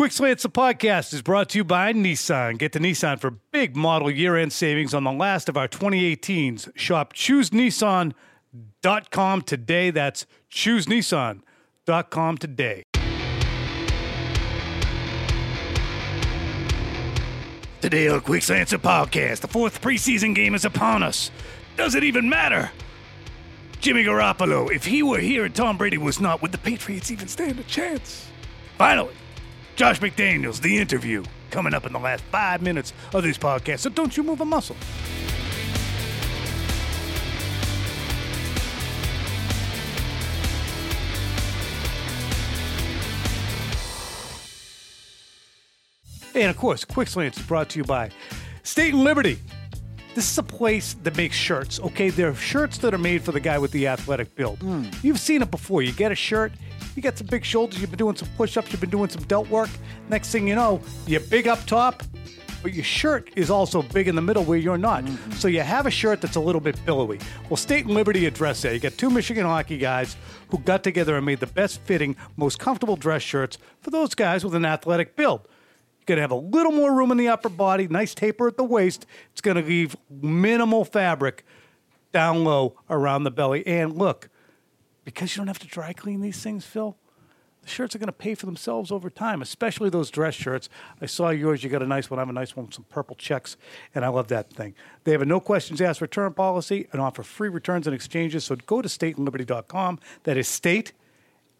[0.00, 2.56] Quick Slants, the podcast, is brought to you by Nissan.
[2.56, 6.74] Get to Nissan for big model year end savings on the last of our 2018s.
[6.74, 9.90] Shop choosenissan.com today.
[9.90, 12.84] That's choosenissan.com today.
[17.82, 21.30] Today on Quick Slants, the podcast, the fourth preseason game is upon us.
[21.76, 22.70] Does it even matter?
[23.80, 27.28] Jimmy Garoppolo, if he were here and Tom Brady was not, would the Patriots even
[27.28, 28.26] stand a chance?
[28.78, 29.12] Finally,
[29.80, 33.78] Josh McDaniels, the interview, coming up in the last five minutes of this podcast.
[33.78, 34.76] So don't you move a muscle.
[46.34, 48.10] And of course, Quick Slants is brought to you by
[48.62, 49.38] State and Liberty.
[50.14, 52.10] This is a place that makes shirts, okay?
[52.10, 54.58] They're shirts that are made for the guy with the athletic build.
[54.58, 54.90] Hmm.
[55.02, 55.80] You've seen it before.
[55.80, 56.52] You get a shirt,
[56.96, 59.22] you got some big shoulders, you've been doing some push ups, you've been doing some
[59.24, 59.70] delt work.
[60.08, 62.02] Next thing you know, you're big up top,
[62.62, 65.04] but your shirt is also big in the middle where you're not.
[65.04, 65.32] Mm-hmm.
[65.32, 67.18] So you have a shirt that's a little bit billowy.
[67.48, 68.74] Well, State and Liberty address that.
[68.74, 70.16] You got two Michigan hockey guys
[70.48, 74.44] who got together and made the best fitting, most comfortable dress shirts for those guys
[74.44, 75.40] with an athletic build.
[75.98, 78.56] You're going to have a little more room in the upper body, nice taper at
[78.56, 79.06] the waist.
[79.32, 81.44] It's going to leave minimal fabric
[82.12, 83.66] down low around the belly.
[83.66, 84.28] And look,
[85.14, 86.96] because you don't have to dry clean these things, Phil,
[87.62, 90.68] the shirts are going to pay for themselves over time, especially those dress shirts.
[91.00, 91.62] I saw yours.
[91.62, 92.18] You got a nice one.
[92.18, 93.56] I have a nice one with some purple checks,
[93.94, 94.74] and I love that thing.
[95.04, 98.44] They have a no questions asked return policy and offer free returns and exchanges.
[98.44, 99.98] So go to stateandliberty.com.
[100.22, 100.92] That is state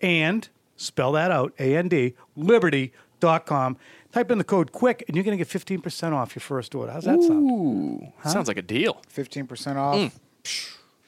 [0.01, 3.77] and spell that out, A N D, liberty.com.
[4.13, 6.91] Type in the code QUICK, and you're going to get 15% off your first order.
[6.91, 7.51] How's that sound?
[7.51, 9.03] Ooh, sounds like a deal.
[9.09, 9.97] Fifteen percent off.
[9.97, 10.13] Mm.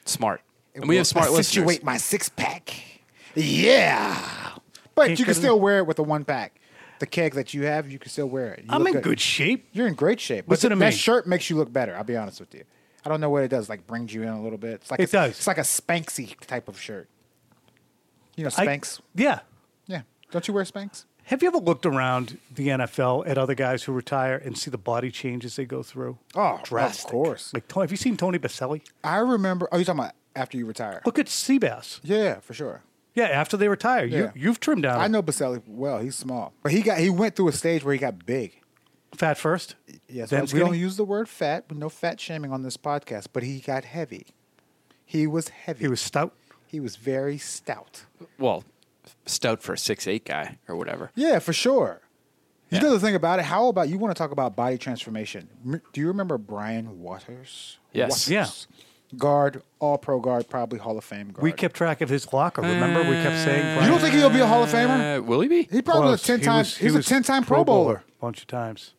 [0.05, 0.41] Smart.
[0.75, 1.83] And we have smart accentuate listeners.
[1.83, 2.73] my six pack.
[3.35, 4.51] Yeah,
[4.95, 6.59] but you can still wear it with the one pack.
[6.99, 8.59] The keg that you have, you can still wear it.
[8.63, 9.67] You I'm look in good shape.
[9.73, 10.47] You're in great shape.
[10.47, 10.89] What's but it th- mean?
[10.91, 11.95] that shirt makes you look better.
[11.97, 12.63] I'll be honest with you.
[13.05, 13.67] I don't know what it does.
[13.67, 14.75] Like brings you in a little bit.
[14.75, 15.31] It's like It a, does.
[15.31, 17.09] It's like a Spanksy type of shirt.
[18.37, 19.01] You know I- Spanx.
[19.15, 19.39] Yeah.
[19.87, 20.03] yeah.
[20.31, 21.05] Don't you wear Spanx?
[21.25, 24.77] Have you ever looked around the NFL at other guys who retire and see the
[24.77, 26.17] body changes they go through?
[26.35, 27.53] Oh, of course.
[27.53, 28.81] Like, Tony- have you seen Tony Boselli?
[29.03, 29.67] I remember.
[29.71, 31.01] Oh, you talking about after you retire?
[31.05, 31.99] Look at Seabass.
[32.03, 32.83] Yeah, for sure.
[33.15, 34.17] Yeah, after they retire, Yeah.
[34.17, 34.99] you, you've trimmed down.
[34.99, 35.99] I know Boselli well.
[35.99, 38.59] He's small, but he got he went through a stage where he got big.
[39.15, 39.75] fat first.
[40.09, 43.27] Yes, then we don't use the word fat, but no fat shaming on this podcast.
[43.31, 44.27] But he got heavy.
[45.05, 45.81] He was heavy.
[45.81, 46.33] He was stout.
[46.65, 48.05] He was very stout.
[48.39, 48.63] Well,
[49.27, 51.11] stout for a six eight guy or whatever.
[51.13, 52.01] Yeah, for sure.
[52.71, 52.85] You Yeah.
[52.85, 53.45] know the thing about it.
[53.45, 55.47] How about you want to talk about body transformation?
[55.63, 57.77] M- Do you remember Brian Waters?
[57.91, 58.27] Yes.
[58.27, 58.67] Waters.
[59.17, 61.43] Guard, all pro guard, probably Hall of Fame guard.
[61.43, 62.61] We kept track of his locker.
[62.61, 63.81] Remember, we kept saying.
[63.83, 65.19] You don't think he'll be a Hall of Famer?
[65.19, 65.63] Uh, will he be?
[65.71, 66.57] He probably was a ten He time.
[66.59, 68.03] was- he's he a ten time Pro Bowler.
[68.07, 68.93] a bunch of times.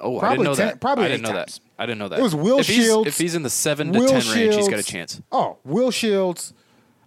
[0.00, 0.80] Oh, I Probably didn't know 10 that.
[0.80, 1.60] probably I didn't eight know times.
[1.76, 1.82] that.
[1.82, 2.18] I didn't know that.
[2.18, 3.08] It was Will if he's- Shields.
[3.08, 4.86] If he's in the seven to Will ten range, he's got a Shields.
[4.86, 5.22] chance.
[5.30, 6.52] Oh, Will Shields,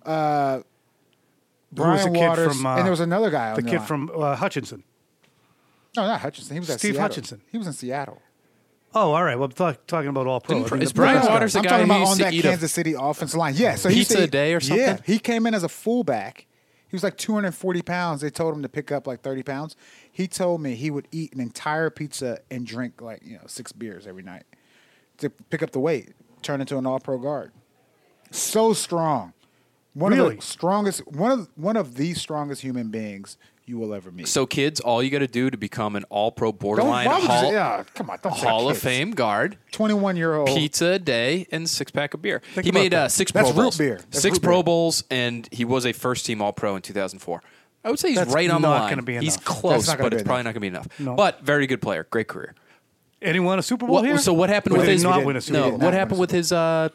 [0.06, 0.64] uh, Who was
[1.74, 3.50] Brian the kid Waters, from, uh, and there was another guy.
[3.50, 3.86] on The kid line.
[3.88, 4.84] from uh, Hutchinson.
[5.98, 6.54] no, not Hutchinson.
[6.56, 7.02] He was at Steve Seattle.
[7.02, 7.42] Hutchinson.
[7.52, 8.22] He was in Seattle.
[8.96, 9.36] Oh, all right.
[9.36, 10.56] Well, I'm talk, talking about all pro.
[10.60, 11.34] Didn't- I mean, is the Brian best guy.
[11.34, 12.94] Waters the I'm guy talking who about used on to that eat a Kansas City
[12.98, 13.54] offensive line.
[13.56, 14.86] Yeah, so he pizza said- a day or something.
[14.86, 16.46] Yeah, he came in as a fullback.
[16.88, 18.22] He was like 240 pounds.
[18.22, 19.76] They told him to pick up like 30 pounds.
[20.12, 23.72] He told me he would eat an entire pizza and drink like you know six
[23.72, 24.44] beers every night
[25.18, 27.52] to pick up the weight, turn into an All-Pro guard.
[28.30, 29.34] So strong,
[29.94, 30.36] one of Really?
[30.36, 34.28] the strongest, one of one of the strongest human beings you will ever meet.
[34.28, 37.22] So, kids, all you got to do to become an all pro borderline why would
[37.24, 38.84] you Hall, say- yeah, come on, don't say Hall of kids.
[38.84, 42.42] Fame guard, 21 year old pizza a day, and six pack of beer.
[42.54, 43.06] Think he about made that.
[43.06, 43.78] uh, six That's Pro root Bowls.
[43.78, 43.96] beer.
[43.98, 44.64] That's six root Pro beer.
[44.64, 47.42] Bowls, and he was a first team All Pro in 2004.
[47.86, 48.90] I would say he's That's right on the not line.
[48.92, 49.46] gonna be he's enough.
[49.46, 50.88] close, not gonna but be it's probably not going to be enough.
[51.00, 51.16] No.
[51.16, 52.56] But very good player, great career.
[53.22, 54.18] And he won a Super Bowl What, here.
[54.18, 55.04] so what happened Or with did his?
[55.04, 55.78] not win a Super did Bowl?
[55.80, 56.52] what happened with his?
[56.52, 56.90] Uh,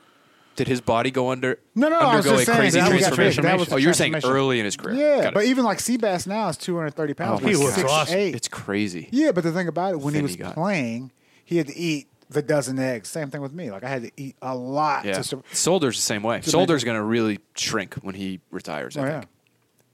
[0.58, 1.58] did his body go under?
[1.74, 3.42] No, no, I was undergo just a saying crazy that was transformation.
[3.44, 4.36] that was oh, you're saying transformation.
[4.38, 4.96] early in his career.
[4.96, 5.34] Yeah, Got it.
[5.34, 7.40] but even like Seabass now is 230 pounds.
[7.42, 8.08] My He's God.
[8.08, 8.34] 6'8".
[8.34, 9.08] it's crazy.
[9.10, 10.54] Yeah, but the thing about it, when he Thin was he got.
[10.54, 11.12] playing,
[11.44, 13.08] he had to eat the dozen eggs.
[13.08, 13.70] Same thing with me.
[13.70, 15.04] Like I had to eat a lot.
[15.06, 16.40] Yeah, To sur- Solder's the same way.
[16.42, 18.96] Solder's going to really shrink when he retires.
[18.96, 19.22] I Oh, think.
[19.22, 19.28] yeah.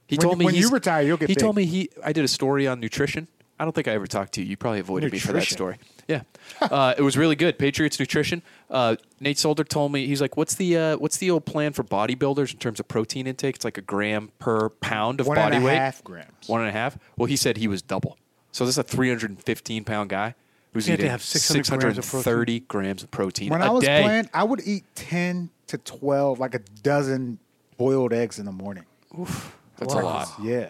[0.07, 1.89] He When- told me when you he's- retire, you'll get He told me he.
[2.03, 3.27] I did a story on nutrition
[3.59, 4.47] I don't think I ever talked to you.
[4.47, 5.77] You probably avoided me for that story.
[6.07, 6.21] Yeah,
[6.61, 7.57] uh, it was really good.
[7.57, 8.41] Patriots nutrition.
[8.69, 11.83] Uh, Nate Solder told me he's like, "What's the uh, what's the old plan for
[11.83, 13.55] bodybuilders in terms of protein intake?
[13.55, 15.77] It's like a gram per pound of One and body a weight.
[15.77, 16.47] half grams.
[16.47, 16.97] One and a half.
[17.17, 18.17] Well, he said he was double.
[18.51, 20.35] So this is a 315 pound guy
[20.73, 22.23] who's eating have 600 grams of protein.
[22.23, 24.01] 630 grams of protein When a I was day.
[24.03, 27.39] playing, I would eat ten to twelve, like a dozen
[27.77, 28.83] boiled eggs in the morning.
[29.19, 30.27] Oof, that's a lot.
[30.41, 30.69] Yeah,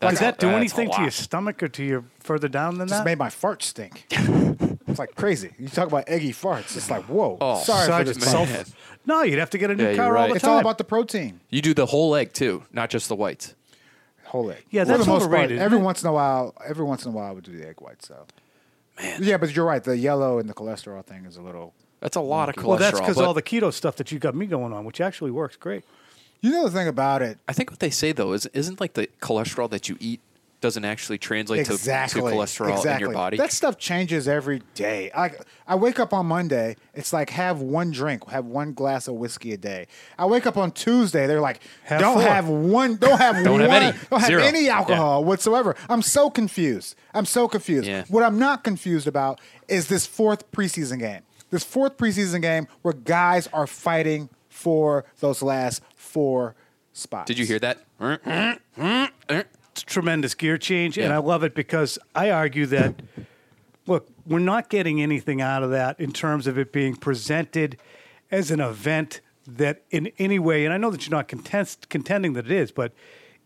[0.00, 3.00] That's Does that do anything to your stomach or to your further down than just
[3.00, 3.04] that?
[3.04, 4.06] made my fart stink.
[4.86, 5.50] it's like crazy.
[5.58, 6.76] You talk about eggy farts.
[6.76, 7.36] It's like whoa.
[7.40, 8.32] Oh, sorry for Sergeant this.
[8.32, 8.46] man.
[8.46, 8.70] Sulfur.
[9.06, 10.28] No, you'd have to get a new Yeah, you're car all right.
[10.30, 10.52] the It's time.
[10.54, 11.40] all about the protein.
[11.50, 13.54] You do the whole egg too, not just the whites.
[14.24, 14.64] Whole egg.
[14.70, 17.04] Yeah, For that's the most part, overrated, every isn't once in a while, every once
[17.06, 18.02] in a while, I would do the egg white.
[18.04, 18.26] So,
[19.00, 19.20] man.
[19.22, 19.82] Yeah, but you're right.
[19.82, 21.72] The yellow and the cholesterol thing is a little.
[22.00, 22.66] That's a lot of cholesterol.
[22.66, 25.00] well, that's because but all the keto stuff that you got me going on, which
[25.00, 25.84] actually works great.
[26.40, 27.38] You know the thing about it.
[27.48, 30.20] I think what they say though is isn't like the cholesterol that you eat
[30.60, 32.20] doesn't actually translate to- exactly.
[32.20, 32.92] to, cholesterol exactly.
[32.94, 33.36] in your body.
[33.36, 35.08] That stuff changes every day.
[35.14, 35.30] I
[35.68, 39.52] I wake up on Monday, it's like have one drink, have one glass of whiskey
[39.52, 39.86] a day.
[40.18, 42.22] I wake up on Tuesday, they're like, Have don't four.
[42.22, 43.98] have one, don't have Don't have one, any.
[44.10, 44.42] don't have Zero.
[44.42, 45.76] any alcohol whatsoever.
[45.88, 46.96] I'm so confused.
[47.14, 47.86] I'm so confused.
[47.86, 48.04] Yeah.
[48.08, 51.22] What I'm not confused about is this fourth preseason game.
[51.50, 56.54] This fourth preseason game where guys are fighting for those last four
[56.92, 57.26] spots.
[57.26, 57.78] Did you hear that?
[58.76, 63.00] It's a tremendous gear change, and I love it because I argue that,
[63.86, 67.76] look, we're not getting anything out of that in terms of it being presented
[68.30, 72.32] as an event that in any way, and I know that you're not contest, contending
[72.34, 72.92] that it is, but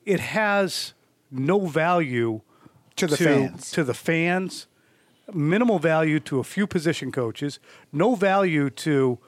[0.05, 0.95] it has
[1.31, 2.41] no value
[2.97, 3.71] To the to, fans.
[3.71, 4.67] to the fans,
[5.33, 7.61] minimal value to a few position coaches,
[7.93, 9.19] no value to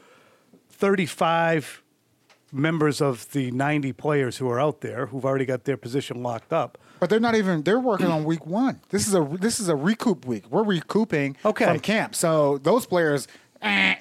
[0.70, 1.82] 35
[2.54, 6.52] members of the 90 players who are out there who've already got their position locked
[6.52, 6.78] up.
[7.00, 7.62] But they're not even.
[7.62, 8.80] They're working on week one.
[8.90, 10.44] This is a this is a recoup week.
[10.48, 11.66] We're recouping Okay.
[11.66, 12.14] from camp.
[12.14, 13.26] So those players.
[13.60, 13.96] eh.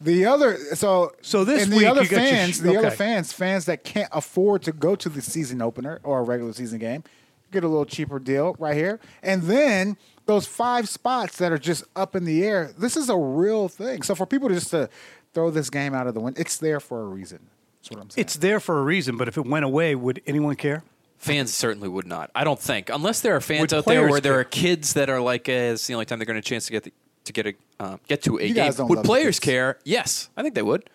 [0.00, 3.32] The other so So this and week the other you fans, sh- the other fans,
[3.34, 7.04] fans that can't afford to go to the season opener or a regular season game,
[7.52, 8.98] get a little cheaper deal right here.
[9.22, 12.72] And then those five spots that are just up in the air.
[12.78, 14.00] This is a real thing.
[14.02, 14.88] So for people just to
[15.34, 17.40] throw this game out of the window, it's there for a reason.
[17.80, 18.22] That's what I'm saying.
[18.22, 20.82] It's there for a reason, but if it went away, would anyone care?
[21.18, 22.30] Fans certainly would not.
[22.34, 24.40] I don't think, unless there are fans Would out there players where there care?
[24.40, 26.72] are kids that are like, uh, it's the only time they're going to chance to
[26.72, 26.92] get the,
[27.24, 28.64] to get a uh, get to a You game.
[28.66, 29.44] guys don't Would love the players kids.
[29.52, 29.78] care?
[29.84, 30.88] Yes, I think they would.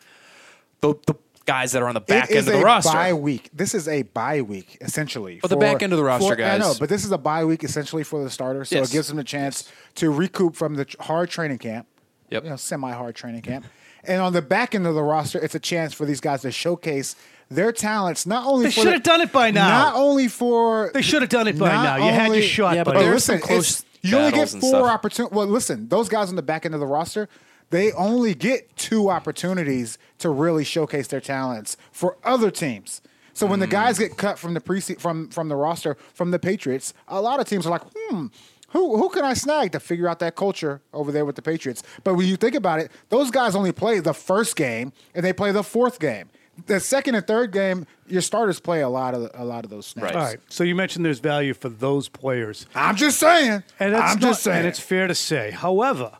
[0.81, 1.13] The, the
[1.45, 2.91] guys that are on the back It end is of the a roster.
[2.91, 3.49] Bye week.
[3.53, 5.39] This is a bye week essentially.
[5.43, 6.79] Well, the back end of the roster, for- I know, guys.
[6.79, 8.89] but this is a bye week essentially for the starters, so Yes.
[8.89, 11.85] it gives them a chance to recoup from the tr- hard training camp.
[12.31, 12.43] Yep.
[12.45, 13.65] You know, semi-hard training camp,
[14.07, 16.51] and on the back end of the roster, it's a chance for these guys to
[16.51, 17.15] showcase
[17.49, 18.25] their talents.
[18.25, 19.67] Not only for They should have done it by now.
[19.67, 21.97] Not only for They should have done it by now.
[21.97, 23.05] You had your only- shot, Yeah, but buddy.
[23.05, 24.83] there some listen, close you only get four stuff.
[24.89, 25.35] opportunities.
[25.35, 27.27] Well, listen, those guys on the back end of the roster,
[27.71, 33.01] they only get two opportunities to really showcase their talents for other teams.
[33.33, 36.39] So when the guys get cut from the pre from from the roster from the
[36.39, 38.27] Patriots, a lot of teams are like, hmm.
[38.75, 41.81] Who, who can I snag to figure out that culture over there with the Patriots?
[42.04, 45.31] But when you think about it, those guys only play the first game and they
[45.31, 46.27] play the fourth game.
[46.66, 49.86] The second and third game, your starters play a lot of a lot of those
[49.86, 50.04] snaps.
[50.13, 50.16] Right.
[50.16, 50.39] All right.
[50.50, 52.66] So you mentioned there's value for those players.
[52.75, 53.63] I'm just saying.
[53.80, 54.57] And it's I'm not- just saying.
[54.60, 55.51] And it's fair to say.
[55.51, 56.12] However,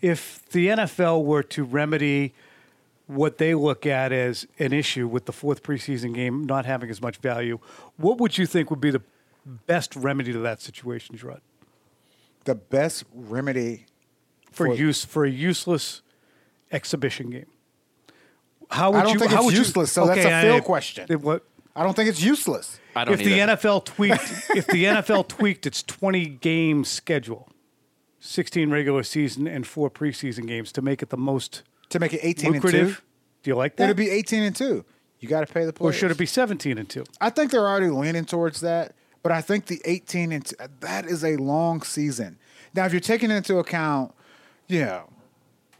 [0.00, 2.34] if the NFL were to remedy
[3.06, 7.00] what they look at as an issue with the fourth preseason game not having as
[7.00, 7.60] much value,
[7.96, 9.02] what would you think would be the
[9.66, 11.40] best remedy to that situation, Jerod?
[12.44, 13.86] The best remedy
[14.50, 16.02] For, For- use for a useless
[16.70, 17.46] exhibition game.
[18.70, 19.18] How would I don't you?
[19.18, 21.06] think how it's would you- useless, so that's Okay, a I- Phil question.
[21.08, 21.44] it- what-
[21.74, 22.78] I don't think it's useless.
[22.94, 23.38] I don't if the.
[23.38, 27.48] NFL tweaked if the NFL tweaked its 20 game schedule,
[28.20, 32.20] 16 regular season and four preseason games to make it the most To make it
[32.22, 33.02] 18 and 2, lucrative.
[33.42, 33.84] Do you like that?
[33.84, 34.84] it'd be 18 and 2.
[35.20, 35.94] You got to pay the players.
[35.94, 37.04] or should it be 17 and 2?
[37.20, 41.06] I think they're already leaning towards that, but I think the 18 and 2, that
[41.06, 42.38] is a long season.
[42.74, 44.14] Now, if you're taking into account,
[44.68, 45.08] you know,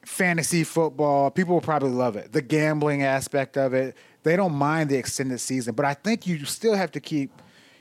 [0.05, 2.33] fantasy football, people will probably love it.
[2.33, 6.45] The gambling aspect of it, they don't mind the extended season, but I think you
[6.45, 7.31] still have to keep,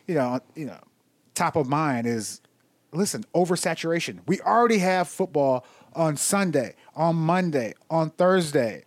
[0.08, 0.80] you know, you know,
[1.36, 2.42] top of mind is
[2.94, 4.20] listen, oversaturation.
[4.28, 8.86] We already have football on Sunday, on Monday, on Thursday,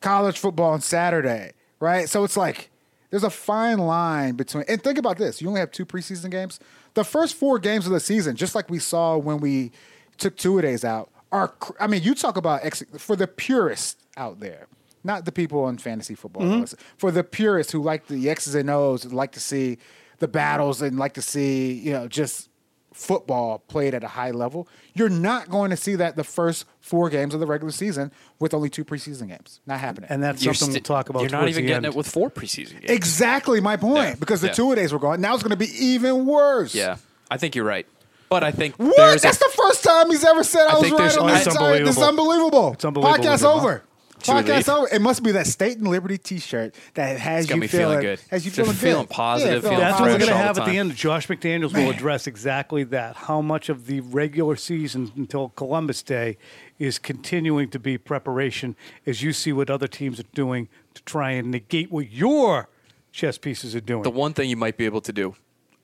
[0.00, 2.08] college football on Saturday, right?
[2.08, 2.70] So it's like
[3.12, 4.64] there's a fine line between.
[4.68, 6.58] And think about this: you only have two preseason games.
[6.94, 9.70] The first four games of the season, just like we saw when we
[10.16, 11.54] took two days out, are.
[11.78, 14.66] I mean, you talk about ex- for the purists out there.
[15.04, 16.42] Not the people on fantasy football.
[16.42, 16.74] Mm-hmm.
[16.96, 19.76] For the purists who like the X's and O's, and like to see
[20.18, 22.48] the battles and like to see, you know, just
[22.92, 27.08] football played at a high level, you're not going to see that the first four
[27.10, 29.60] games of the regular season with only two preseason games.
[29.66, 30.08] Not happening.
[30.10, 31.22] And that's You're something sti- we'll talk about.
[31.22, 31.86] You're not even the getting end.
[31.86, 32.84] it with four preseason games.
[32.90, 34.14] exactly my point Yeah.
[34.16, 34.52] because the Yeah.
[34.54, 35.20] two a days were gone.
[35.20, 36.74] Now it's going to be even worse.
[36.74, 36.96] Yeah,
[37.30, 37.86] I think you're right.
[38.28, 38.96] But I think What?
[39.20, 41.54] That's a, the first time he's ever said I, I was right on that it's
[41.54, 41.84] side.
[41.86, 42.72] This is unbelievable.
[42.72, 43.22] It's unbelievable.
[43.24, 43.52] Podcast Huh?
[43.54, 43.82] over.
[44.22, 44.66] It's a relief.
[44.66, 44.88] Podcast over.
[44.94, 48.20] It must be that State and Liberty T-shirt that has got you me feeling good.
[48.30, 49.10] Has you Just feeling feeling good.
[49.10, 50.90] positive, feeling That's what we're fresh going to all the have at the time.
[50.90, 50.96] end.
[50.96, 53.16] Josh McDaniels will address exactly that.
[53.16, 56.38] How much of the regular season until Columbus Day
[56.78, 58.76] is continuing to be preparation
[59.06, 62.68] as you see what other teams are doing to try and negate what your
[63.12, 64.02] chess pieces are doing.
[64.02, 65.34] the one thing you might be able to do.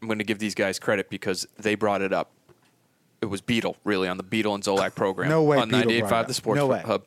[0.01, 2.31] I'm going to give these guys credit because they brought it up.
[3.21, 5.29] It was Beetle, really, on the Beetle and Zolak program.
[5.29, 6.29] No way On Beetle brought it 98.5 up.
[6.29, 6.83] The Sports No way.
[6.87, 7.05] Hub.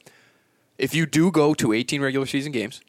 [0.77, 2.81] If you do go to 18 regular season games,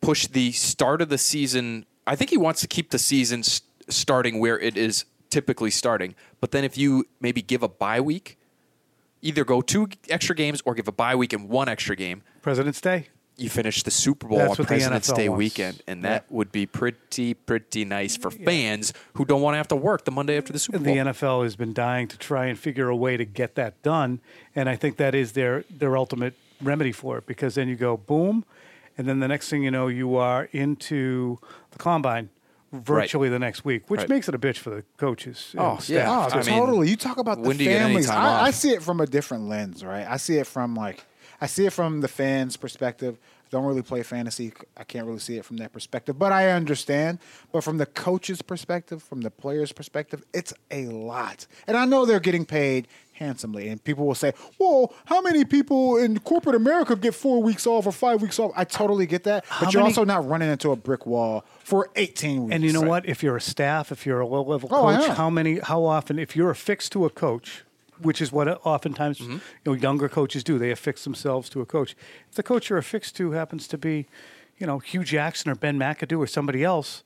[0.00, 1.86] push the start of the season.
[2.06, 6.14] I think he wants to keep the season s- starting where it is typically starting.
[6.40, 8.38] But then if you maybe give a bye week,
[9.22, 12.80] either go two extra games or give a bye week and one extra game, President's
[12.80, 13.08] Day.
[13.36, 15.38] You finish the Super Bowl That's on President's Day wants.
[15.38, 19.68] weekend, and that would be pretty, pretty nice for fans who don't want to have
[19.68, 20.94] to work the Monday after the Super Bowl.
[20.94, 24.20] The NFL has been dying to try and figure a way to get that done,
[24.54, 27.26] and I think that is their their ultimate remedy for it.
[27.26, 28.44] Because then you go boom,
[28.96, 31.38] and then the next thing you know, you are into
[31.72, 32.28] the combine
[32.72, 34.08] virtually the next week, which Right.
[34.08, 35.54] makes it a bitch for the coaches.
[35.56, 36.26] Oh, the yeah.
[36.28, 36.30] staff.
[36.34, 36.90] Oh, I mean, totally.
[36.90, 38.10] you talk about the when do you get any families.
[38.10, 40.06] I, I see it from a different lens, right?
[40.08, 41.04] I see it from like
[41.40, 43.18] I see it from the fans' perspective.
[43.50, 44.52] Don't really play fantasy.
[44.76, 47.18] I can't really see it from that perspective, but I understand.
[47.52, 51.46] But from the coach's perspective, from the player's perspective, it's a lot.
[51.68, 53.68] And I know they're getting paid handsomely.
[53.68, 57.86] And people will say, "Well, how many people in corporate America get four weeks off
[57.86, 60.50] or five weeks off?" I totally get that, How but you're many- also not running
[60.50, 62.54] into a brick wall for 18 weeks.
[62.54, 63.06] And you know what?
[63.08, 65.84] If you're a staff, if you're a low level Oh, I coach, how many, how
[65.84, 67.63] often, if you're affixed to a coach,
[68.00, 69.32] which is what oftentimes Mm-hmm.
[69.32, 71.94] you know younger coaches do, they affix themselves to a coach.
[72.28, 74.06] If the coach you're affixed to happens to be,
[74.58, 77.02] you know, Hue Jackson or Ben McAdoo or somebody else,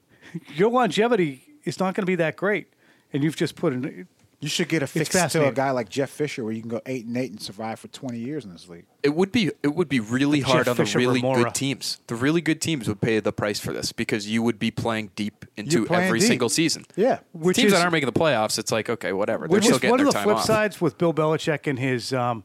[0.54, 2.68] your longevity is not going to be that great.
[3.12, 4.06] And you've just put in.
[4.40, 7.04] You should get affixed to a guy like Jeff Fisher, where you can go eight
[7.06, 8.84] and eight and survive for 20 years in this league.
[9.02, 11.42] It would be it would be really Jeff hard on the really Remora.
[11.44, 11.98] good teams.
[12.06, 15.10] The really good teams would pay the price for this because you would be playing
[15.16, 16.28] deep into playing every deep.
[16.28, 16.84] single season.
[16.94, 17.18] Yeah.
[17.32, 19.48] Which teams is- that aren't making the playoffs, it's like okay, whatever.
[19.48, 20.44] They're Which still is getting one of the time flip off.
[20.44, 22.44] sides with Bill Belichick and his um,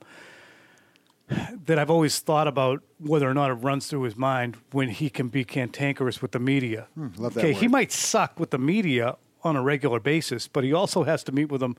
[1.66, 5.10] that I've always thought about whether or not it runs through his mind when he
[5.10, 6.88] can be cantankerous with the media.
[6.96, 10.64] Hmm, love that okay, he might suck with the media on a regular basis, but
[10.64, 11.76] he also has to meet with them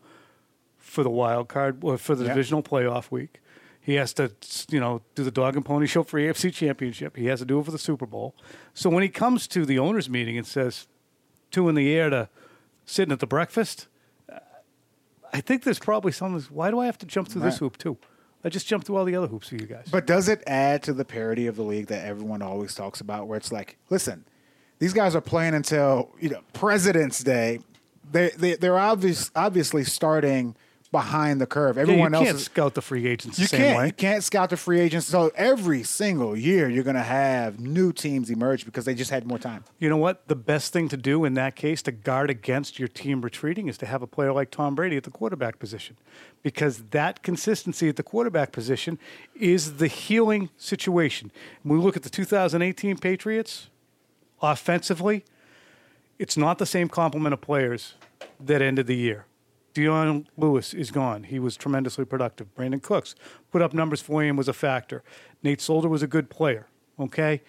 [0.76, 2.30] for the wild card or for the Yeah.
[2.30, 3.40] divisional playoff week.
[3.80, 4.32] He has to,
[4.70, 7.16] you know, do the dog and pony show for AFC Championship.
[7.16, 8.34] He has to do it for the Super Bowl.
[8.72, 10.86] So when he comes to the owners' meeting and says
[11.50, 12.28] two in the air to
[12.86, 13.86] sitting at the breakfast,
[15.32, 16.38] I think there's probably some.
[16.42, 17.98] Why do I have to jump through this hoop too?
[18.44, 19.88] I just jumped through all the other hoops for you guys.
[19.90, 23.26] But does it add to the parity of the league that everyone always talks about,
[23.26, 24.24] where it's like, listen,
[24.78, 27.60] these guys are playing until you know President's Day.
[28.10, 30.56] They they they're obvious obviously starting
[30.92, 31.74] behind the curve.
[31.74, 32.44] Yeah, Everyone you else can't is.
[32.44, 33.78] scout the free agents the You same can't.
[33.78, 33.86] way.
[33.86, 35.06] You can't scout the free agents.
[35.08, 39.26] So every single year, you're going to have new teams emerge because they just had
[39.26, 39.64] more time.
[39.80, 40.28] You know what?
[40.28, 43.76] The best thing to do in that case to guard against your team retreating is
[43.78, 45.96] to have a player like Tom Brady at the quarterback position.
[46.44, 48.96] Because that consistency at the quarterback position
[49.34, 51.32] is the healing situation.
[51.64, 53.68] When we look at the 2018 Patriots,
[54.42, 55.24] offensively,
[56.18, 57.94] it's not the same complement of players
[58.40, 59.26] that ended the year.
[59.74, 61.24] Dion Lewis is gone.
[61.24, 62.54] He was tremendously productive.
[62.54, 63.16] Brandin Cooks
[63.50, 65.02] put up numbers for and was a factor.
[65.42, 66.68] Nate Solder was a good player.
[66.98, 67.42] Okay,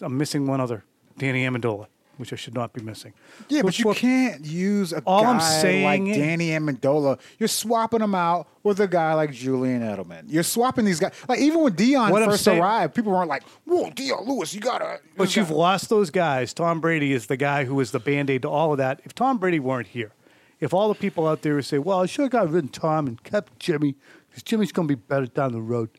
[0.00, 0.84] I'm missing one other,
[1.18, 1.86] Danny Amendola,
[2.22, 3.12] which I should not be missing.
[3.50, 7.18] Yeah, but Which you can't use a All guy I'm saying like is- Danny Amendola.
[7.38, 10.24] You're swapping him out with a guy like Julian Edelman.
[10.28, 11.12] You're swapping these guys.
[11.28, 15.00] Like even when Dion first saying- arrived, people weren't like, "Whoa, Dion Lewis, you gotta."
[15.16, 16.54] But this you've guy." lost those guys.
[16.54, 19.00] Tom Brady is the guy who is the band aid to all of that.
[19.04, 20.12] If Tom Brady weren't here,
[20.60, 22.72] if all the people out there who say, well, I should have got rid of
[22.72, 23.96] Tom and kept Jimmy
[24.28, 25.90] because Jimmy's going to be better down the road,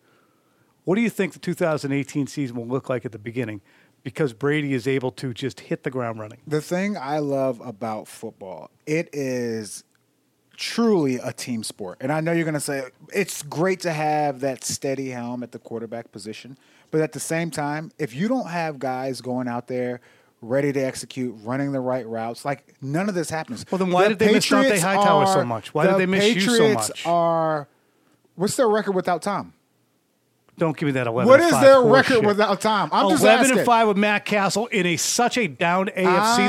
[0.86, 3.62] what do you think the 2018 season will look like at the beginning?
[4.03, 6.39] Because Brady is able to just hit the ground running.
[6.45, 9.86] The thing I love about football, it is
[10.57, 11.98] truly a team sport.
[12.01, 12.83] And I know you're going to say
[13.13, 16.57] it's great to have that steady helm at the quarterback position,
[16.91, 20.01] but at the same time, if you don't have guys going out there
[20.41, 23.65] ready to execute, running the right routes, like none of this happens.
[23.72, 25.74] Well, then why The did they miss Dante Patriots Hightower so much?
[25.74, 27.07] Why did they miss you so Patriots much?
[27.07, 27.67] Are
[28.36, 29.53] what's their record without Tom?
[30.55, 32.25] Don't give me that 11 What is five their record shit.
[32.25, 32.89] without Tom?
[32.93, 33.57] I'm just 11 asking.
[33.57, 35.95] and 5 with Matt Cassel in a such a down AFC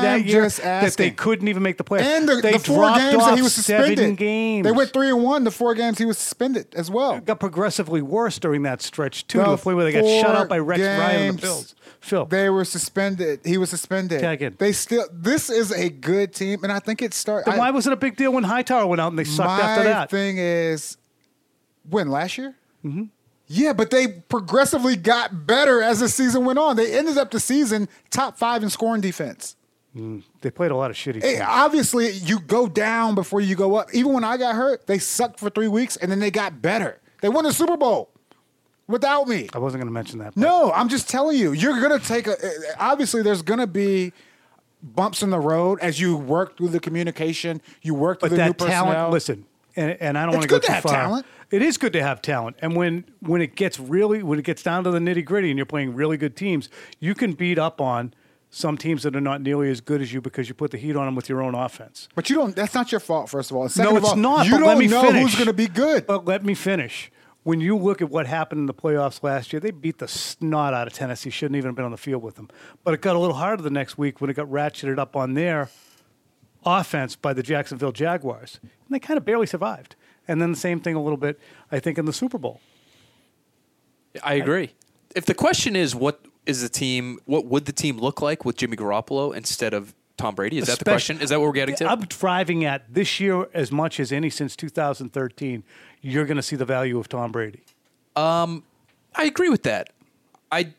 [0.02, 2.02] that I'm year that they couldn't even make the playoffs.
[2.02, 4.16] And the, they the four games that he was suspended.
[4.18, 4.64] games.
[4.64, 5.44] They went three and one.
[5.44, 7.18] The four games he was suspended as well.
[7.20, 10.36] got progressively worse during that stretch too, to The the point where they got shut
[10.36, 11.74] out by Rex Ryan and games the Bills.
[12.00, 13.40] Phil, They were suspended.
[13.44, 14.20] He was suspended.
[14.20, 14.54] Tag in.
[14.58, 15.06] They still.
[15.10, 17.50] This is a good team, and I think it started.
[17.50, 19.84] then why was it a big deal when Hightower went out and they sucked after
[19.84, 20.10] that?
[20.10, 20.98] thing is,
[21.88, 22.54] when last year.
[22.84, 23.04] Mm-hmm.
[23.46, 26.76] Yeah, but they progressively got better as the season went on.
[26.76, 29.56] They ended up the season top five in scoring defense.
[29.94, 33.76] Mm, they played a lot of shitty Hey, obviously, you go down before you go
[33.76, 33.94] up.
[33.94, 37.00] Even when I got hurt, they sucked for three weeks, and then they got better.
[37.20, 38.10] They won the Super Bowl
[38.88, 39.48] without me.
[39.54, 40.34] I wasn't going to mention that.
[40.34, 42.32] but- No, I'm just telling you, you're gonna take a.
[42.32, 44.12] Eh, eh, obviously, there's gonna be
[44.82, 47.62] bumps in the road as you work through the communication.
[47.82, 48.84] You work through but the new that personnel.
[48.94, 49.46] talent, listen,
[49.76, 50.92] and, and I don't want to go to too have far.
[50.92, 51.26] talent.
[51.50, 54.62] It is good to have talent, and when when it gets really when it gets
[54.62, 56.68] down to the nitty gritty, and you're playing really good teams,
[57.00, 58.14] you can beat up on
[58.54, 60.94] some teams that are not nearly as good as you because you put the heat
[60.94, 62.08] on them with your own offense.
[62.14, 62.54] But you don't.
[62.54, 63.28] That's not your fault.
[63.28, 64.46] First of all, second no, it's all, not.
[64.46, 65.22] You don't let me know finish.
[65.22, 66.06] who's going to be good.
[66.06, 67.10] But let me finish.
[67.42, 70.72] When you look at what happened in the playoffs last year, they beat the snot
[70.72, 71.28] out of Tennessee.
[71.28, 72.48] Shouldn't even have been on the field with them.
[72.84, 75.34] But it got a little harder the next week when it got ratcheted up on
[75.34, 75.68] their
[76.64, 78.58] offense by the Jacksonville Jaguars.
[78.62, 79.96] And they kind of barely survived.
[80.26, 81.38] And then the same thing a little bit,
[81.70, 82.60] I think, in the Super Bowl.
[84.22, 84.74] I agree.
[85.14, 88.56] If the question is what is the team, what would the team look like with
[88.56, 90.58] Jimmy Garoppolo instead of Tom Brady?
[90.58, 91.20] Is that the question?
[91.20, 91.90] Is that what we're getting to?
[91.90, 95.64] I'm driving at this year as much as any since 2013.
[96.00, 97.62] You're going to see the value of Tom Brady.
[98.14, 98.64] Um,
[99.14, 99.90] I agree with that.
[100.52, 100.74] I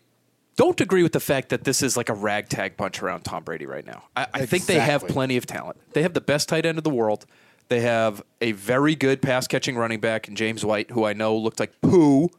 [0.55, 3.65] don't agree with the fact that this is like a ragtag bunch around Tom Brady
[3.65, 4.03] right now.
[4.15, 5.77] I, I think they have plenty of talent.
[5.93, 7.25] They have the best tight end in the world.
[7.67, 11.35] They have a very good pass catching running back in James White, who I know
[11.35, 12.29] looked like poo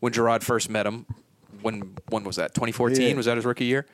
[0.00, 1.06] when Jerod first met him.
[1.62, 2.54] When when was that?
[2.54, 3.14] 2014 Yeah.
[3.14, 3.86] was that his rookie year?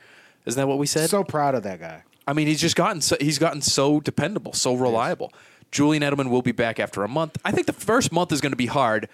[0.45, 1.09] Isn't that what we said?
[1.09, 2.03] so proud of that guy.
[2.27, 5.33] I mean, he's just gotten so, he's gotten so dependable, so reliable.
[5.71, 7.37] Julian Edelman will be back after a month.
[7.45, 9.07] I think the first month is going to be hard,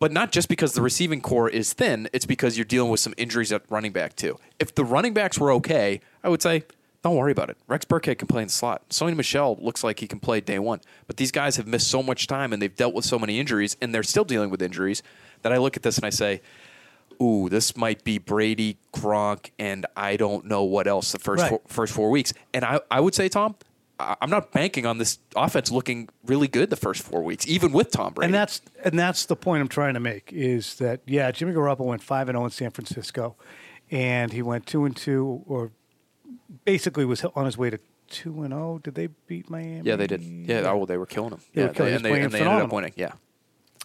[0.00, 2.08] but not just because the receiving corps is thin.
[2.12, 4.38] It's because you're dealing with some injuries at running back too.
[4.58, 6.64] If the running backs were okay, I would say
[7.02, 7.56] don't worry about it.
[7.68, 8.88] Rex Burkhead can play in the slot.
[8.90, 12.02] Sony Michel looks like he can play day one, but these guys have missed so
[12.02, 15.02] much time and they've dealt with so many injuries, and they're still dealing with injuries
[15.42, 16.40] that I look at this and I say.
[17.20, 21.48] Ooh, this might be Brady, Gronk, and I don't know what else the first Right.
[21.48, 22.32] four, first four weeks.
[22.54, 23.56] And I, I would say, Tom,
[24.00, 27.90] I'm not banking on this offense looking really good the first four weeks, even with
[27.90, 28.26] Tom Brady.
[28.26, 31.86] And that's and that's the point I'm trying to make is that yeah, Jimmy Garoppolo
[31.86, 33.36] went five and zero in San Francisco,
[33.90, 35.72] and he went two and two, or
[36.64, 38.80] basically was on his way to two and zero.
[38.82, 39.82] Did they beat Miami?
[39.84, 40.22] yeah, they did.
[40.22, 41.40] Yeah, oh, they were killing him.
[41.52, 42.92] They yeah, were killing- he was and they, and they ended up winning.
[42.96, 43.12] Yeah,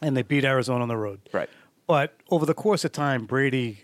[0.02, 1.22] and they beat Arizona on the road.
[1.32, 1.50] right.
[1.86, 3.84] But over the course of time, Brady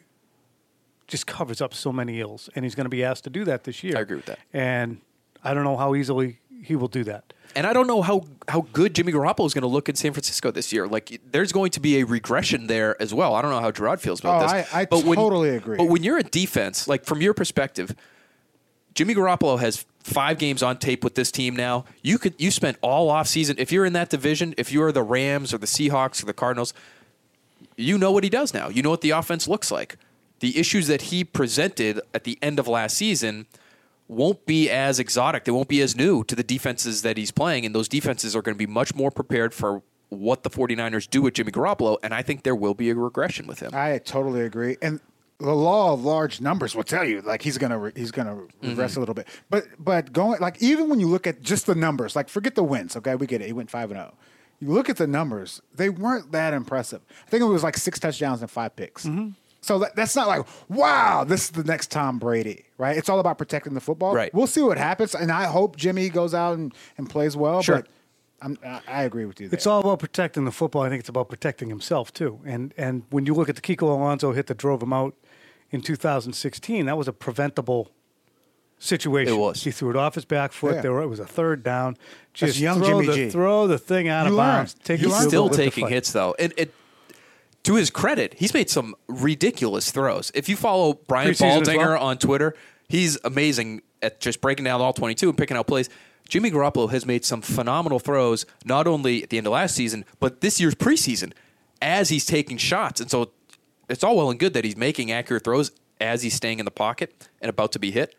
[1.08, 3.66] just covers up so many ills, and he's going to be asked to do that
[3.66, 3.98] this year.
[3.98, 4.40] I agree with that.
[4.54, 5.02] And
[5.44, 7.34] I don't know how easily he will do that.
[7.56, 10.14] And I don't know how, how good Jimmy Garoppolo is going to look in San
[10.14, 10.88] Francisco this year.
[10.88, 13.34] Like, there's going to be a regression there as well.
[13.34, 14.68] I don't know how Jerod feels about Oh, this.
[14.74, 15.78] I- I but when, totally agree.
[15.78, 17.96] But when you're a defense, like from your perspective,
[18.94, 21.86] Jimmy Garoppolo has five games on tape with this team now.
[22.04, 23.56] You could you spent all offseason.
[23.58, 26.74] If you're in that division, if you're the Rams or the Seahawks or the Cardinals,
[27.78, 28.70] you know what he does now.
[28.70, 29.98] You know what the offense looks like.
[30.40, 33.46] The issues that he presented at the end of last season
[34.10, 35.46] won't be as exotic.
[35.46, 38.42] They won't be as new to the defenses that he's playing, and those defenses are
[38.42, 42.14] going to be much more prepared for what the 49ers do with Jimmy Garoppolo, and
[42.14, 43.70] I think there will be a regression with him.
[43.74, 44.76] I totally agree.
[44.82, 45.00] And
[45.40, 48.70] the law of large numbers will tell you like he's gonna re- he's gonna Mm-hmm.
[48.72, 49.28] regress a little bit.
[49.50, 52.64] But but going like even when you look at just the numbers, like forget the
[52.64, 52.98] wins.
[52.98, 53.46] Okay, we get it.
[53.48, 54.16] He went five and zero.
[54.60, 57.02] You look at the numbers; they weren't that impressive.
[57.26, 59.06] I think it was like six touchdowns and five picks.
[59.06, 59.30] Mm-hmm.
[59.62, 62.96] So that, that's not like wow, this is the next Tom Brady, right?
[62.98, 64.14] It's all about protecting the football.
[64.16, 64.34] Right.
[64.34, 67.62] We'll see what happens, and I hope Jimmy goes out and, and plays well.
[67.62, 67.78] Sure.
[67.78, 67.88] But
[68.42, 69.50] I'm, I, I agree with you.
[69.50, 69.58] There.
[69.58, 70.84] It's all about protecting the football.
[70.84, 72.40] I think it's about protecting himself too.
[72.46, 75.16] And and when you look at the Kiko Alonso hit that drove him out
[75.72, 77.92] in 2016, that was a preventable
[78.78, 79.34] situation.
[79.34, 79.64] It was.
[79.64, 80.76] He threw it off his back foot.
[80.76, 80.82] Yeah.
[80.82, 81.98] There were, it was a third down.
[82.40, 83.30] That's Just young throw Jimmy the, G.
[83.30, 84.56] Throw the thing out You of learn.
[84.56, 84.74] bounds.
[84.76, 86.74] Take He's still goal, live the taking hits though, and it.
[87.64, 90.32] To his credit, he's made some ridiculous throws.
[90.34, 92.04] If you follow Brian Preseason as Baldinger well?
[92.04, 92.56] on Twitter,
[92.88, 95.90] he's amazing at just breaking down all 22 and picking out plays.
[96.28, 100.06] Jimmy Garoppolo has made some phenomenal throws, not only at the end of last season,
[100.20, 101.34] but this year's preseason,
[101.82, 103.02] as he's taking shots.
[103.02, 103.32] And so
[103.90, 106.72] it's all well and good that he's making accurate throws as he's staying in the
[106.72, 108.16] pocket and about to be hit,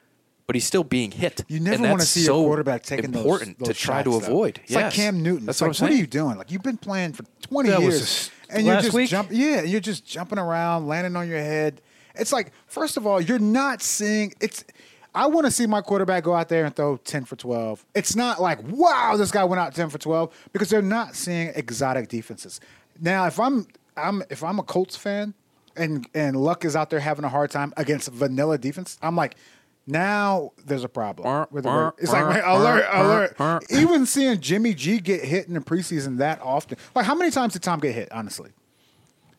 [0.46, 1.44] but he's still being hit.
[1.48, 4.10] You never want to see so your quarterback taking important those, those to try to
[4.10, 4.32] shots, though.
[4.32, 4.60] avoid.
[4.64, 5.46] It's like Cam Newton.
[5.46, 6.36] That's it's what like, what are you doing?
[6.36, 9.10] Like you've been playing for 20 That years, a and you're just week?
[9.10, 9.30] jump.
[9.32, 11.80] Yeah, you're just jumping around, landing on your head.
[12.14, 14.32] It's like, first of all, you're not seeing.
[14.40, 14.64] It's.
[15.14, 17.84] I want to see my quarterback go out there and throw ten for twelve.
[17.94, 21.52] It's not like, wow, this guy went out ten for twelve because they're not seeing
[21.54, 22.60] exotic defenses.
[23.00, 25.34] Now, if I'm, I'm, if I'm a Colts fan,
[25.76, 29.36] and and Luck is out there having a hard time against vanilla defense, I'm like.
[29.86, 31.46] Now there's a problem.
[31.50, 33.64] with the it's like man, alert, alert.
[33.70, 36.78] Even seeing Jimmy G get hit in the preseason that often.
[36.94, 38.10] Like, how many times did Tom get hit?
[38.12, 38.50] Honestly,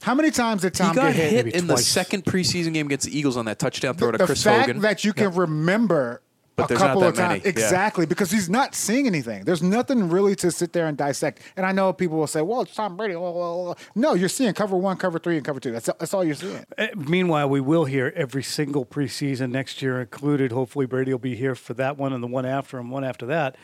[0.01, 1.31] how many times did Tom he got get hit?
[1.31, 4.17] hit maybe in the second preseason game against the Eagles on that touchdown throw to
[4.17, 4.81] the Chris fact Hogan.
[4.81, 6.21] that you can remember
[6.55, 7.49] But a there's not couple that of times many, yeah.
[7.49, 9.45] exactly because he's not seeing anything.
[9.45, 11.41] There's nothing really to sit there and dissect.
[11.55, 13.73] And I know people will say, "Well, it's Tom Brady." blah, blah, blah.
[13.95, 15.71] No, you're seeing cover one, cover three, and cover two.
[15.71, 16.65] That's that's all you're seeing.
[16.77, 20.51] Uh, Meanwhile, we will hear every single preseason next year included.
[20.51, 23.25] Hopefully, Brady will be here for that one and the one after and one after
[23.27, 23.55] that.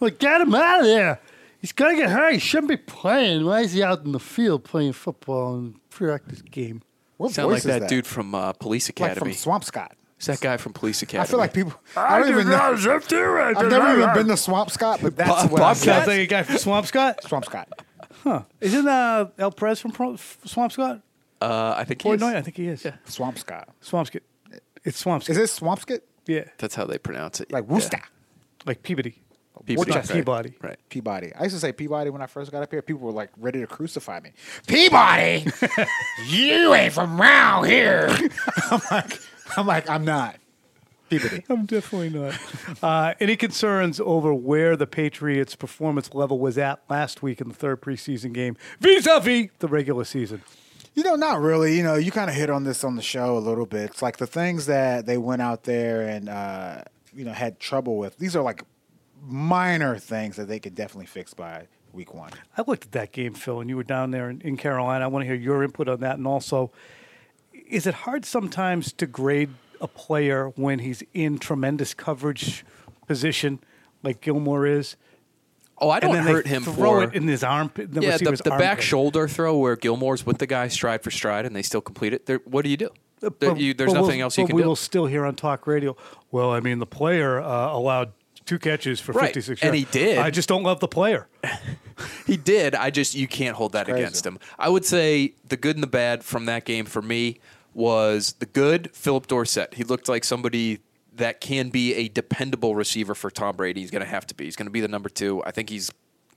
[0.00, 1.20] Like, get him out of there.
[1.60, 2.32] He's going to get hurt.
[2.32, 3.44] He shouldn't be playing.
[3.44, 6.80] Why is he out in the field playing football and practice game?
[7.18, 9.32] What Sound like voice is that, dude from uh, Police like Academy.
[9.32, 9.94] from Swamp Scott.
[10.20, 11.22] It's that guy from Police Academy.
[11.22, 11.72] I feel like people.
[11.96, 12.56] I don't even know.
[12.60, 12.84] I've
[13.70, 15.76] never even been to Swamp Scott, but that's Bob- what I Bobcat?
[15.82, 17.22] Sounds like a guy from Swampscott.
[17.26, 17.68] Swamp Scott.
[18.60, 21.00] Isn't uh, El Perez from Pro- Swampscott?
[21.40, 22.20] Uh, I think he Or is.
[22.20, 22.86] no, I think he is.
[23.06, 23.70] Swamp Scott.
[23.82, 24.20] Swampscott.
[24.84, 25.30] It's Swampscott.
[25.30, 26.00] Is it Swampskit?
[26.26, 26.44] yeah.
[26.58, 27.50] That's how they pronounce it.
[27.50, 27.72] Like Yeah.
[27.74, 28.02] Worcester.
[28.66, 29.22] Like Peabody.
[29.64, 30.08] Peabody, Not right.
[30.14, 30.54] Peabody.
[30.62, 30.78] Right.
[30.88, 31.32] Peabody.
[31.34, 32.80] I used to say Peabody when I first got up here.
[32.82, 34.32] People were like ready to crucify me.
[34.66, 35.46] Peabody,
[36.28, 38.08] you ain't from round here.
[38.70, 39.20] I'm like,
[39.56, 40.36] I'm like, I'm not.
[41.08, 41.44] Peabody.
[41.48, 42.38] I'm definitely not.
[42.82, 47.54] Uh, any concerns over where the Patriots' performance level was at last week in the
[47.54, 50.42] third preseason game vis-a-vis the regular season?
[50.94, 51.76] You know, not really.
[51.76, 53.90] You know, you kind of hit on this on the show a little bit.
[53.90, 56.82] It's like the things that they went out there and uh,
[57.14, 58.16] you know had trouble with.
[58.18, 58.64] These are like
[59.22, 62.32] minor things that they could definitely fix by week one.
[62.56, 65.04] I looked at that game, Phil, and you were down there in, in Carolina.
[65.04, 66.16] I want to hear your input on that.
[66.16, 66.70] And also,
[67.70, 72.64] is it hard sometimes to grade a player when he's in tremendous coverage
[73.06, 73.60] position
[74.02, 74.96] like Gilmore is?
[75.78, 77.92] Oh, I don't then hurt they him throw for it in his armpit.
[77.94, 78.84] The yeah, the, receiver's the back armpit.
[78.84, 82.26] shoulder throw where Gilmore's with the guy stride for stride and they still complete it.
[82.26, 82.90] There, what do you do?
[83.20, 84.68] But- you- there's but we'll- nothing else you but can we do.
[84.68, 85.96] will still hear on talk radio.
[86.30, 88.12] Well, I mean, the player uh, allowed
[88.44, 89.92] two catches for Right, 56 and yards.
[89.94, 90.18] he did.
[90.18, 91.28] I just don't love the player.
[92.26, 92.74] He did.
[92.74, 94.38] I just you can't hold that against him.
[94.58, 97.40] I would say the good and the bad from that game for me
[97.74, 98.90] was the good.
[98.92, 99.74] Philip Dorsett.
[99.74, 100.80] He looked like somebody
[101.14, 103.80] that can be a dependable receiver for Tom Brady.
[103.80, 104.44] He's going to have to be.
[104.44, 105.42] He's going to be the number two.
[105.44, 105.90] I think he's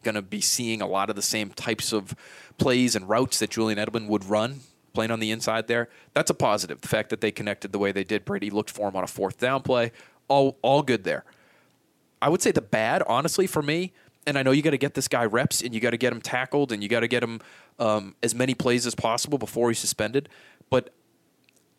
[0.03, 2.13] going to be seeing a lot of the same types of
[2.57, 4.61] plays and routes that Julian Edelman would run.
[4.93, 6.81] Playing on the inside there, that's a positive.
[6.81, 9.07] The fact that they connected the way they did, Brady looked for him on a
[9.07, 9.91] fourth down play,
[10.27, 11.25] all all good there.
[12.21, 13.91] I would say the bad, honestly, for me,
[14.27, 16.13] and I know you got to get this guy reps and you got to get
[16.13, 17.41] him tackled and you got to get him
[17.79, 20.29] um, as many plays as possible before he's suspended.
[20.69, 20.93] But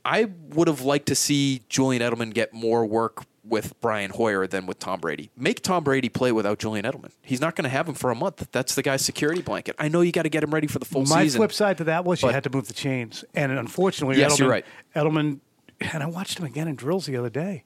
[0.05, 4.67] I would have liked to see Julian Edelman get more work with Brian Hoyer than
[4.67, 5.31] with Tom Brady.
[5.37, 7.11] Make Tom Brady play without Julian Edelman.
[7.23, 8.49] He's not going to have him for a month.
[8.53, 9.77] That's the guy's security blanket.
[9.79, 11.39] I know you got to get him ready for the full My season.
[11.39, 14.35] My flip side to that was you had to move the chains, and unfortunately, Yes,
[14.35, 14.67] Edelman, you're right.
[14.97, 15.41] Edelman,
[15.81, 17.65] and I watched him again in drills the other day.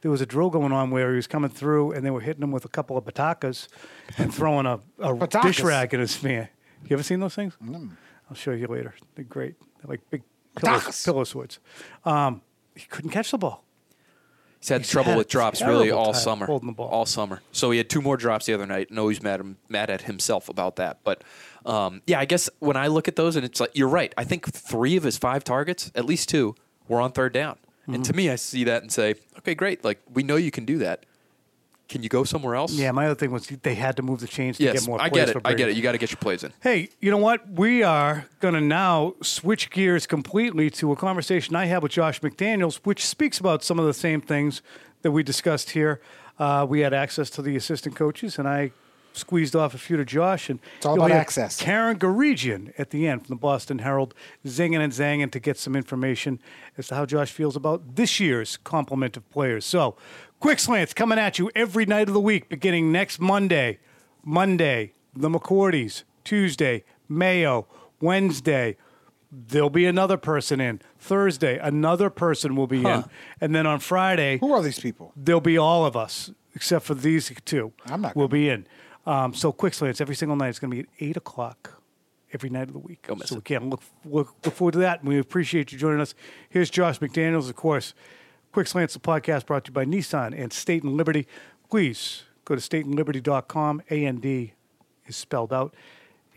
[0.00, 2.42] There was a drill going on where he was coming through, and they were hitting
[2.42, 3.66] him with a couple of batakas
[4.16, 5.42] and throwing a, a Batakas?
[5.42, 6.48] dish rag in his fan.
[6.84, 7.54] You ever seen those things?
[7.62, 7.90] Mm.
[8.30, 8.94] I'll show you later.
[9.14, 9.56] They're great.
[9.60, 10.22] They're like big
[10.58, 11.04] pillow, Batakas.
[11.04, 11.58] pillow swords.
[12.04, 12.42] Um,
[12.74, 13.64] he couldn't catch the ball.
[14.60, 16.46] He's had He's trouble had with drops really all summer.
[16.46, 16.88] holding the ball.
[16.88, 17.40] All summer.
[17.52, 18.90] So he had two more drops the other night.
[18.90, 20.98] No, he's mad, mad at himself about that.
[21.04, 21.22] But
[21.64, 24.12] um, yeah, I guess when I look at those and it's like, you're right.
[24.18, 26.56] I think three of his five targets, at least two,
[26.88, 27.56] were on third down.
[27.86, 28.02] And Mm-hmm.
[28.02, 29.84] to me, I see that and say, okay, great.
[29.84, 31.06] Like, we know you can do that.
[31.88, 32.72] Can you go somewhere else?
[32.74, 35.00] Yeah, my other thing was they had to move the chains to Yes, get more
[35.00, 35.32] I plays get it.
[35.32, 35.76] for I get it.
[35.76, 36.52] You got to get your plays in.
[36.60, 37.48] Hey, you know what?
[37.50, 42.20] We are going to now switch gears completely to a conversation I had with Josh
[42.20, 44.60] McDaniels, which speaks about some of the same things
[45.02, 46.00] that we discussed here.
[46.38, 48.70] Uh, we had access to the assistant coaches, and I
[49.14, 50.48] squeezed off a few to Josh.
[50.50, 51.58] And It's all about access.
[51.60, 54.14] Karen Guregian at the end from the Boston Herald,
[54.46, 56.38] zinging and zanging to get some information
[56.76, 59.64] as to how Josh feels about this year's complement of players.
[59.64, 59.96] So,
[60.40, 63.78] quick slants coming at you every night of the week, beginning next Monday.
[64.24, 66.04] Monday, the McCourties.
[66.24, 67.66] Tuesday, Mayo.
[68.00, 68.76] Wednesday,
[69.32, 70.80] there'll be another person in.
[70.98, 73.04] Thursday, another person will be in.
[73.40, 75.12] And then on Friday, Who are these people?
[75.16, 77.72] there'll be all of us except for these two.
[77.86, 78.66] I'm not We'll be in.
[79.06, 80.48] Um, so quick slants every single night.
[80.48, 81.80] It's going to be at eight o'clock
[82.32, 83.06] every night of the week.
[83.16, 85.00] Miss so we can't look, look look forward to that.
[85.00, 86.14] And we appreciate you joining us.
[86.50, 87.94] Here's Josh McDaniels, of course.
[88.58, 91.28] Quick slants, the podcast brought to you by Nissan and State and Liberty.
[91.70, 93.82] Please go to stateandliberty.com.
[93.88, 94.54] A N D
[95.06, 95.76] is spelled out,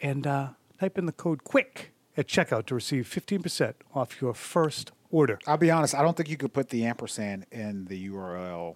[0.04, 4.92] and uh, type in the code QUICK at checkout to receive 15% off your first
[5.10, 5.40] order.
[5.48, 5.96] I'll be honest.
[5.96, 8.76] I don't think you could put the ampersand in the URL.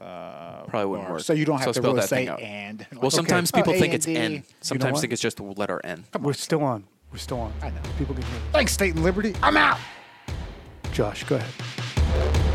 [0.00, 1.20] Uh, Probably wouldn't bar, work.
[1.22, 2.40] So you don't So have to spell really that thing say out.
[2.40, 2.86] and.
[2.98, 3.60] Well, sometimes Okay.
[3.60, 4.16] people Oh, think it's A&D.
[4.18, 4.44] N.
[4.62, 5.00] Sometimes what?
[5.02, 6.06] think it's just the letter N.
[6.18, 6.84] We're still on.
[7.12, 7.52] We're still on.
[7.60, 7.82] I know.
[7.98, 8.40] People can hear.
[8.52, 9.34] Thanks, State and Liberty.
[9.42, 9.76] I'm out.
[10.92, 12.45] Josh, go ahead.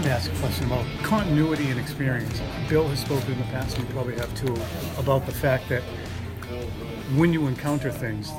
[0.00, 2.40] I'm gonna ask a question about continuity and experience.
[2.70, 4.56] Bill has spoken in the past, and you probably have too,
[4.96, 5.82] about the fact that
[7.16, 8.32] when you encounter things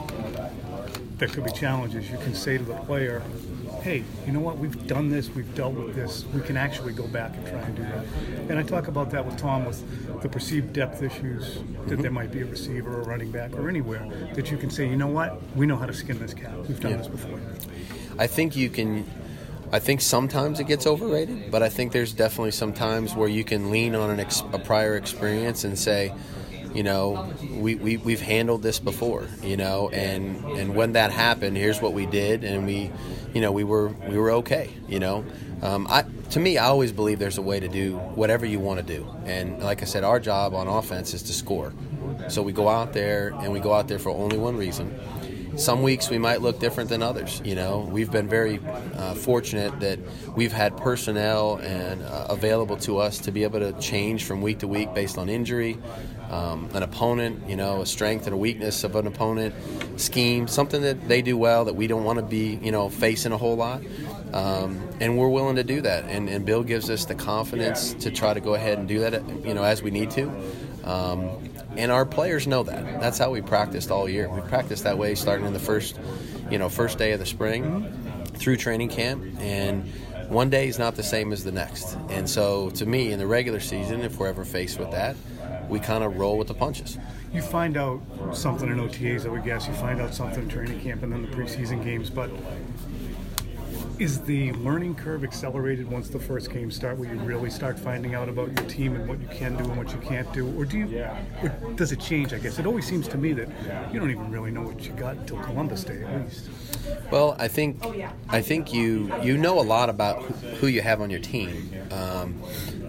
[1.19, 3.21] that could be challenges, you can say to the player,
[3.83, 7.07] hey, you know what, we've done this, we've dealt with this, we can actually go
[7.07, 8.05] back and try and do that.
[8.49, 12.13] And I talk about that with Tom with the perceived depth issues that there mm-hmm.
[12.15, 15.05] might be a receiver or running back or anywhere, that you can say, you know
[15.05, 17.39] what, we know how to skin this cat, we've done this before.
[18.17, 19.05] I think you can.
[19.73, 23.45] I think sometimes it gets overrated, but I think there's definitely some times where you
[23.45, 26.13] can lean on an ex, a prior experience and say,
[26.73, 31.55] you know, we, we we've handled this before, you know, and and when that happened,
[31.55, 32.91] here's what we did, and we,
[33.33, 35.25] you know, we were we were okay, you know.
[35.61, 38.85] Um, I to me, I always believe there's a way to do whatever you want
[38.85, 41.73] to do, and like I said, our job on offense is to score.
[42.27, 44.97] So we go out there and we go out there for only one reason
[45.55, 47.41] some weeks we might look different than others.
[47.43, 48.59] You know, we've been very
[48.95, 49.99] uh, fortunate that
[50.35, 54.59] we've had personnel and uh, available to us to be able to change from week
[54.59, 55.77] to week based on injury,
[56.29, 59.53] um, an opponent, you know, a strength and a weakness of an opponent,
[59.99, 63.31] scheme, something that they do well that we don't want to be, you know, facing
[63.31, 63.81] a whole lot.
[64.33, 66.05] Um, and we're willing to do that.
[66.05, 69.27] And, and Bill gives us the confidence to try to go ahead and do that,
[69.45, 70.31] you know, as we need to.
[70.85, 73.01] Um, and our players know that.
[73.01, 74.29] That's how we practiced all year.
[74.29, 75.99] We practiced that way starting in the first,
[76.49, 77.91] you know, first day of the spring
[78.35, 79.87] through training camp, and
[80.29, 81.97] one day is not the same as the next.
[82.09, 85.15] And so, to me, in the regular season, if we're ever faced with that,
[85.69, 86.97] we kind of roll with the punches.
[87.33, 88.01] You find out
[88.33, 89.67] something in OTAs, I would guess.
[89.67, 92.09] You find out something in training camp and then the preseason games.
[92.09, 92.29] But
[94.01, 98.15] is the learning curve accelerated once the first games start, where you really start finding
[98.15, 100.65] out about your team and what you can do and what you can't do, or
[100.65, 101.05] do you?
[101.43, 102.33] Or does it change?
[102.33, 103.47] I guess it always seems to me that
[103.93, 106.49] you don't even really know what you got until Columbus Day, at least.
[107.11, 107.79] Well, I think
[108.27, 111.71] I think you you know a lot about who, who you have on your team.
[111.91, 112.41] Um,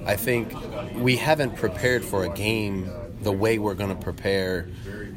[0.06, 0.54] I think
[0.94, 4.66] we haven't prepared for a game the way we're going to prepare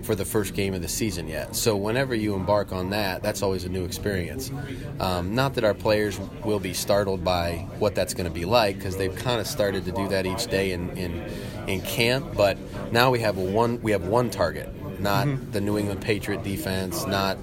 [0.06, 1.56] for the first game of the season yet.
[1.56, 4.52] So whenever you embark on that, that's always a new experience.
[5.00, 8.78] Um, not that our players will be startled by what that's going to be like
[8.78, 11.24] because they've kind of started to do that each day in, in
[11.68, 12.36] in camp.
[12.36, 12.58] But
[12.92, 17.06] now we have a one we have one target, not the New England Patriot defense,
[17.06, 17.38] not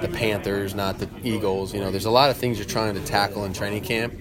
[0.00, 1.74] the Panthers, not the Eagles.
[1.74, 4.14] You know, there's a lot of things you're trying to tackle in training camp.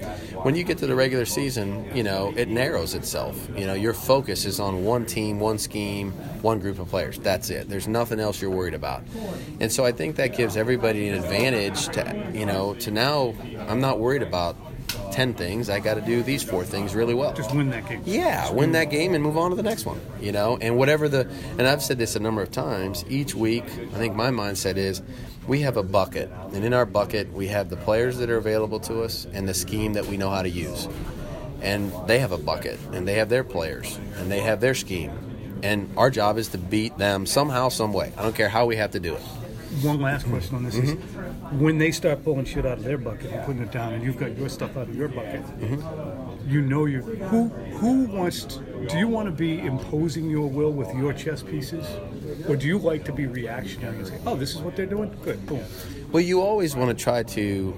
[0.44, 3.48] When you get to the regular season, you know, it narrows itself.
[3.56, 7.18] You know, your focus is on one team, one scheme, one group of players.
[7.20, 7.70] That's it.
[7.70, 9.04] There's nothing else you're worried about.
[9.60, 13.34] And so I think that gives everybody an advantage to, you know, to now
[13.68, 14.56] I'm not worried about
[15.12, 15.70] 10 things.
[15.70, 17.34] I got to do these four things really well.
[17.34, 18.02] Just win that game.
[18.06, 20.00] Yeah, win that game and move on to the next one.
[20.20, 23.06] You know, and whatever the and I've said this a number of times.
[23.08, 25.02] Each week, I think my mindset is
[25.48, 28.80] we have a bucket, and in our bucket we have the players that are available
[28.82, 30.88] to us and the scheme that we know how to use.
[31.62, 35.12] And they have a bucket, and they have their players, and they have their scheme.
[35.64, 38.12] And our job is to beat them somehow, some way.
[38.18, 39.22] I don't care how we have to do it.
[39.82, 41.60] One last question on this is mm-hmm.
[41.60, 44.18] when they start pulling shit out of their bucket and putting it down, and you've
[44.18, 46.50] got your stuff out of your bucket, mm-hmm.
[46.50, 48.44] you know you who who wants.
[48.44, 51.88] To, do you want to be imposing your will with your chess pieces,
[52.48, 55.16] or do you like to be reactionary and say, "Oh, this is what they're doing.
[55.24, 55.64] Good, boom."
[56.12, 57.74] Well, you always want to try to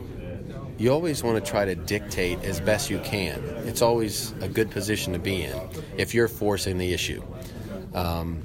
[0.77, 3.41] you always want to try to dictate as best you can.
[3.65, 5.57] It's always a good position to be in
[5.97, 7.23] if you're forcing the issue.
[7.93, 8.43] Um,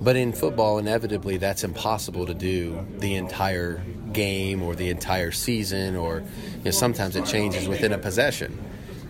[0.00, 5.96] but in football, inevitably, that's impossible to do the entire game or the entire season,
[5.96, 6.18] or
[6.58, 8.58] you know, sometimes it changes within a possession.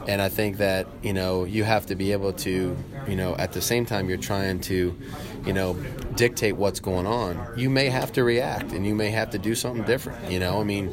[0.06, 2.76] And I think that you know you have to be able to,
[3.08, 4.96] you know, at the same time you're trying to,
[5.44, 5.74] you know,
[6.16, 7.38] dictate what's going on.
[7.56, 10.30] You may have to react, and you may have to do something different.
[10.30, 10.88] You know, I mean,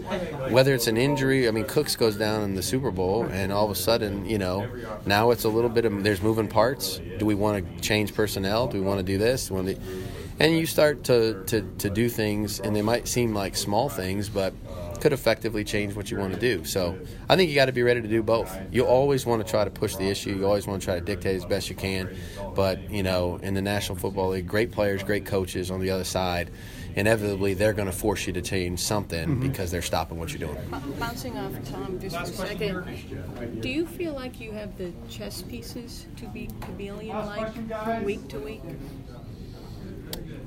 [0.51, 3.65] whether it's an injury, I mean, Cooks goes down in the Super Bowl, and all
[3.65, 4.67] of a sudden, you know,
[5.05, 6.99] now it's a little bit of there's moving parts.
[7.17, 8.67] Do we want to change personnel?
[8.67, 9.49] Do we want to do this?
[9.49, 14.29] And you start to, to to do things, and they might seem like small things,
[14.29, 14.53] but
[15.01, 16.63] could effectively change what you want to do.
[16.65, 18.55] So I think you got to be ready to do both.
[18.71, 20.31] You always want to try to push the issue.
[20.31, 22.15] You always want to try to dictate as best you can.
[22.55, 26.03] But you know, in the National Football League, great players, great coaches on the other
[26.03, 26.51] side.
[26.95, 30.57] Inevitably, they're going to force you to change something because they're stopping what you're doing.
[30.99, 35.43] Bouncing off Tom just for a second, do you feel like you have the chess
[35.43, 38.63] pieces to be chameleon-like from week to week?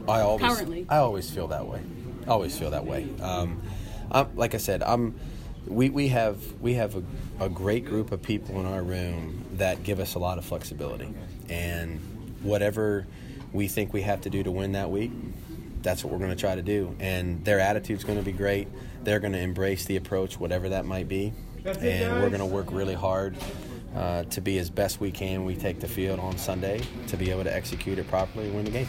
[0.08, 0.86] I always, Currently.
[0.88, 1.80] I always feel that way.
[2.26, 3.08] I always feel that way.
[3.20, 3.62] Um,
[4.12, 5.18] I'm, like I said, I'm.
[5.66, 7.02] We, we have we have a,
[7.38, 11.14] a great group of people in our room that give us a lot of flexibility,
[11.48, 12.00] and
[12.42, 13.06] whatever
[13.52, 15.12] we think we have to do to win that week,
[15.82, 16.96] that's what we're going to try to do.
[16.98, 18.66] And their attitude's going to be great.
[19.04, 21.32] They're going to embrace the approach, whatever that might be,
[21.64, 23.36] and we're going to work really hard
[23.94, 25.44] uh, to be as best we can.
[25.44, 28.64] We take the field on Sunday to be able to execute it properly and win
[28.64, 28.88] the game.